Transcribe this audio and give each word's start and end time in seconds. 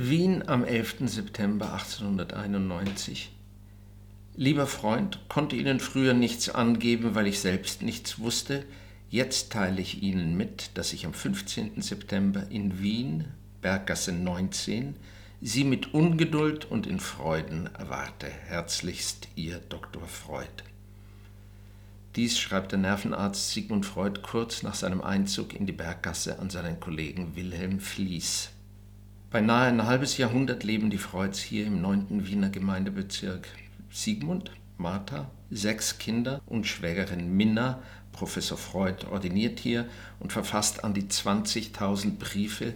Wien 0.00 0.48
am 0.48 0.62
11. 0.62 1.08
September 1.08 1.72
1891. 1.72 3.32
Lieber 4.36 4.68
Freund, 4.68 5.18
konnte 5.28 5.56
Ihnen 5.56 5.80
früher 5.80 6.14
nichts 6.14 6.50
angeben, 6.50 7.16
weil 7.16 7.26
ich 7.26 7.40
selbst 7.40 7.82
nichts 7.82 8.20
wusste. 8.20 8.64
Jetzt 9.10 9.50
teile 9.50 9.80
ich 9.80 10.00
Ihnen 10.00 10.36
mit, 10.36 10.70
dass 10.74 10.92
ich 10.92 11.04
am 11.04 11.12
15. 11.12 11.82
September 11.82 12.46
in 12.48 12.80
Wien, 12.80 13.24
Berggasse 13.60 14.12
19, 14.12 14.94
Sie 15.40 15.64
mit 15.64 15.92
Ungeduld 15.94 16.64
und 16.70 16.86
in 16.86 17.00
Freuden 17.00 17.68
erwarte. 17.76 18.28
Herzlichst 18.28 19.26
Ihr 19.34 19.58
Dr. 19.68 20.06
Freud. 20.06 20.46
Dies 22.14 22.38
schreibt 22.38 22.70
der 22.70 22.78
Nervenarzt 22.78 23.50
Sigmund 23.50 23.84
Freud 23.84 24.20
kurz 24.22 24.62
nach 24.62 24.76
seinem 24.76 25.00
Einzug 25.00 25.54
in 25.54 25.66
die 25.66 25.72
Berggasse 25.72 26.38
an 26.38 26.50
seinen 26.50 26.78
Kollegen 26.78 27.34
Wilhelm 27.34 27.80
Fließ. 27.80 28.50
Beinahe 29.30 29.68
ein 29.68 29.84
halbes 29.84 30.16
Jahrhundert 30.16 30.64
leben 30.64 30.88
die 30.88 30.96
Freuds 30.96 31.38
hier 31.38 31.66
im 31.66 31.82
9. 31.82 32.26
Wiener 32.26 32.48
Gemeindebezirk. 32.48 33.46
Sigmund, 33.90 34.50
Martha, 34.78 35.30
sechs 35.50 35.98
Kinder 35.98 36.40
und 36.46 36.66
Schwägerin 36.66 37.36
Minna, 37.36 37.82
Professor 38.12 38.56
Freud, 38.56 39.04
ordiniert 39.10 39.60
hier 39.60 39.84
und 40.18 40.32
verfasst 40.32 40.82
an 40.82 40.94
die 40.94 41.02
20.000 41.02 42.16
Briefe, 42.18 42.72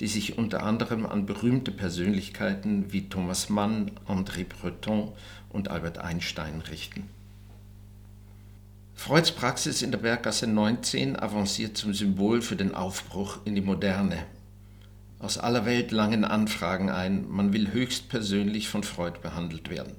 die 0.00 0.08
sich 0.08 0.38
unter 0.38 0.64
anderem 0.64 1.06
an 1.06 1.24
berühmte 1.24 1.70
Persönlichkeiten 1.70 2.92
wie 2.92 3.08
Thomas 3.08 3.48
Mann, 3.48 3.92
André 4.08 4.44
Breton 4.44 5.12
und 5.50 5.70
Albert 5.70 5.98
Einstein 5.98 6.62
richten. 6.62 7.08
Freuds 8.96 9.30
Praxis 9.30 9.82
in 9.82 9.92
der 9.92 9.98
Berggasse 9.98 10.48
19 10.48 11.16
avanciert 11.16 11.76
zum 11.76 11.94
Symbol 11.94 12.42
für 12.42 12.56
den 12.56 12.74
Aufbruch 12.74 13.38
in 13.44 13.54
die 13.54 13.60
Moderne 13.60 14.18
aus 15.22 15.38
aller 15.38 15.64
Welt 15.64 15.92
langen 15.92 16.24
Anfragen 16.24 16.90
ein, 16.90 17.30
man 17.30 17.52
will 17.52 17.72
höchstpersönlich 17.72 18.68
von 18.68 18.82
Freud 18.82 19.20
behandelt 19.22 19.70
werden. 19.70 19.94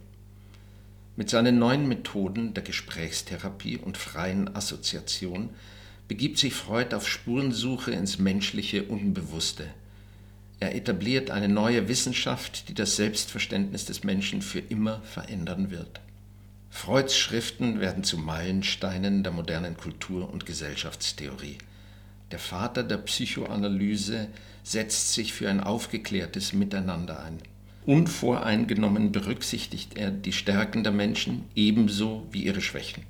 Mit 1.16 1.30
seinen 1.30 1.58
neuen 1.58 1.88
Methoden 1.88 2.54
der 2.54 2.64
Gesprächstherapie 2.64 3.78
und 3.78 3.98
freien 3.98 4.54
Assoziation 4.54 5.50
begibt 6.10 6.38
sich 6.40 6.54
Freud 6.54 6.94
auf 6.94 7.08
Spurensuche 7.08 7.92
ins 7.92 8.20
menschliche 8.20 8.84
Unbewusste. 8.84 9.66
Er 10.60 10.76
etabliert 10.76 11.32
eine 11.32 11.48
neue 11.48 11.88
Wissenschaft, 11.88 12.68
die 12.68 12.74
das 12.74 12.98
Selbstverständnis 12.98 13.86
des 13.86 14.04
Menschen 14.04 14.42
für 14.42 14.60
immer 14.60 15.02
verändern 15.04 15.72
wird. 15.72 16.02
Freuds 16.70 17.16
Schriften 17.16 17.80
werden 17.80 18.04
zu 18.04 18.18
Meilensteinen 18.18 19.24
der 19.24 19.32
modernen 19.32 19.78
Kultur- 19.78 20.30
und 20.30 20.46
Gesellschaftstheorie. 20.46 21.60
Der 22.34 22.40
Vater 22.40 22.82
der 22.82 22.98
Psychoanalyse 22.98 24.28
setzt 24.64 25.14
sich 25.14 25.34
für 25.34 25.52
ein 25.52 25.60
aufgeklärtes 25.60 26.52
Miteinander 26.52 27.22
ein. 27.22 27.38
Unvoreingenommen 27.86 29.12
berücksichtigt 29.12 29.96
er 29.98 30.10
die 30.10 30.32
Stärken 30.32 30.84
der 30.84 30.94
Menschen 30.94 31.44
ebenso 31.54 32.28
wie 32.32 32.46
ihre 32.46 32.62
Schwächen. 32.62 33.04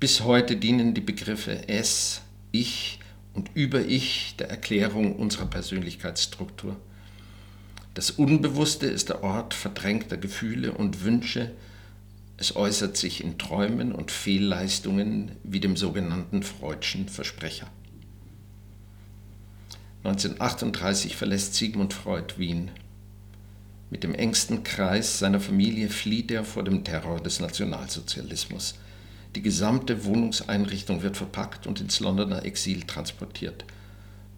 Bis 0.00 0.22
heute 0.22 0.56
dienen 0.56 0.94
die 0.94 1.00
Begriffe 1.00 1.68
Es, 1.68 2.22
Ich 2.50 2.98
und 3.34 3.52
Über-Ich 3.54 4.34
der 4.40 4.50
Erklärung 4.50 5.14
unserer 5.14 5.46
Persönlichkeitsstruktur. 5.46 6.74
Das 7.94 8.10
Unbewusste 8.10 8.86
ist 8.86 9.10
der 9.10 9.22
Ort 9.22 9.54
verdrängter 9.54 10.16
Gefühle 10.16 10.72
und 10.72 11.04
Wünsche. 11.04 11.52
Es 12.36 12.56
äußert 12.56 12.96
sich 12.96 13.22
in 13.22 13.38
Träumen 13.38 13.92
und 13.92 14.10
Fehlleistungen 14.10 15.36
wie 15.44 15.60
dem 15.60 15.76
sogenannten 15.76 16.42
Freudschen 16.42 17.08
Versprecher. 17.08 17.68
1938 20.02 21.14
verlässt 21.14 21.54
Sigmund 21.54 21.92
Freud 21.92 22.34
Wien. 22.38 22.70
Mit 23.90 24.02
dem 24.02 24.14
engsten 24.14 24.62
Kreis 24.62 25.18
seiner 25.18 25.40
Familie 25.40 25.90
flieht 25.90 26.30
er 26.30 26.44
vor 26.44 26.64
dem 26.64 26.84
Terror 26.84 27.20
des 27.20 27.40
Nationalsozialismus. 27.40 28.78
Die 29.36 29.42
gesamte 29.42 30.06
Wohnungseinrichtung 30.06 31.02
wird 31.02 31.18
verpackt 31.18 31.66
und 31.66 31.80
ins 31.82 32.00
Londoner 32.00 32.44
Exil 32.46 32.84
transportiert. 32.84 33.64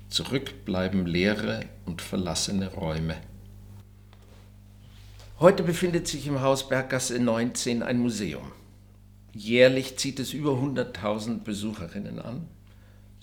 Zurück 0.08 0.64
bleiben 0.64 1.06
leere 1.06 1.64
und 1.86 2.02
verlassene 2.02 2.68
Räume. 2.72 3.16
Heute 5.38 5.62
befindet 5.62 6.08
sich 6.08 6.26
im 6.26 6.40
Haus 6.40 6.68
Berggasse 6.68 7.18
19 7.18 7.82
ein 7.82 7.98
Museum. 7.98 8.50
Jährlich 9.32 9.96
zieht 9.96 10.18
es 10.18 10.32
über 10.32 10.52
100.000 10.52 11.44
Besucherinnen 11.44 12.18
an. 12.18 12.48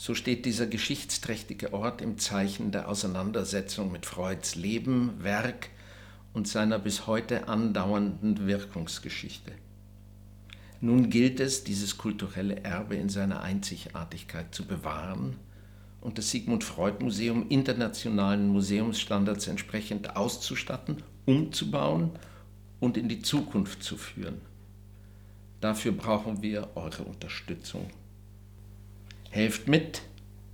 So 0.02 0.16
steht 0.16 0.46
dieser 0.46 0.66
geschichtsträchtige 0.66 1.74
Ort 1.74 2.02
im 2.02 2.18
Zeichen 2.18 2.72
der 2.72 2.88
Auseinandersetzung 2.88 3.92
mit 3.92 4.06
Freuds 4.06 4.56
Leben, 4.56 5.22
Werk 5.22 5.72
und 6.32 6.48
seiner 6.48 6.80
bis 6.80 7.06
heute 7.06 7.50
andauernden 7.50 8.48
Wirkungsgeschichte. 8.48 9.52
Nun 10.80 11.10
gilt 11.10 11.42
es, 11.42 11.66
dieses 11.66 11.98
kulturelle 11.98 12.64
Erbe 12.64 12.96
in 12.96 13.10
seiner 13.10 13.42
Einzigartigkeit 13.42 14.56
zu 14.56 14.66
bewahren 14.66 15.36
und 16.00 16.18
das 16.18 16.32
Sigmund 16.32 16.64
Freud 16.64 17.04
Museum 17.04 17.50
internationalen 17.50 18.48
Museumsstandards 18.48 19.48
entsprechend 19.48 20.16
auszustatten, 20.16 21.04
umzubauen 21.26 22.12
und 22.80 22.96
in 22.96 23.10
die 23.10 23.22
Zukunft 23.22 23.84
zu 23.84 23.98
führen. 23.98 24.40
Dafür 25.60 25.92
brauchen 25.92 26.42
wir 26.42 26.70
eure 26.76 27.04
Unterstützung. 27.04 27.92
Helft 29.30 29.68
mit 29.68 30.02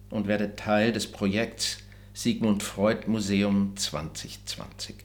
und 0.10 0.28
werdet 0.28 0.58
Teil 0.58 0.92
des 0.92 1.12
Projekts 1.12 1.78
Sigmund 2.14 2.64
Freud 2.64 3.08
Museum 3.08 3.76
2020. 3.76 4.96